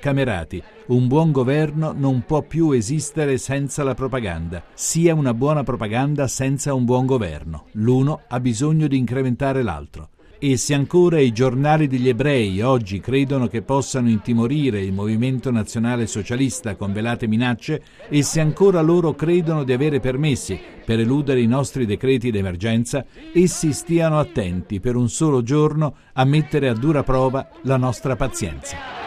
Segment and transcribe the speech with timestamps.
[0.00, 6.26] Camerati, un buon governo non può più esistere senza la propaganda, sia una buona propaganda
[6.26, 7.66] senza un buon governo.
[7.72, 10.08] L'uno ha bisogno di incrementare l'altro.
[10.38, 16.06] E se ancora i giornali degli ebrei oggi credono che possano intimorire il movimento nazionale
[16.06, 20.58] socialista con velate minacce, e se ancora loro credono di avere permessi
[20.90, 26.68] per eludere i nostri decreti d'emergenza, essi stiano attenti per un solo giorno a mettere
[26.68, 28.99] a dura prova la nostra pazienza.